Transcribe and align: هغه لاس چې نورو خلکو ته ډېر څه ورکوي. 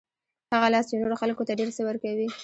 هغه 0.53 0.67
لاس 0.73 0.85
چې 0.89 0.95
نورو 1.01 1.19
خلکو 1.21 1.47
ته 1.47 1.53
ډېر 1.59 1.69
څه 1.77 1.81
ورکوي. 1.87 2.27